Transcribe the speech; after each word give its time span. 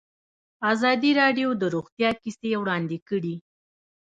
ازادي 0.71 1.11
راډیو 1.21 1.49
د 1.61 1.63
روغتیا 1.75 2.09
کیسې 2.21 2.51
وړاندې 2.61 2.97
کړي. 3.09 3.35